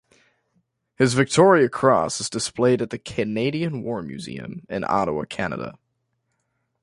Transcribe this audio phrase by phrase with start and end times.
[0.95, 5.77] His Victoria Cross is displayed at the Canadian War Museum in Ottawa, Canada.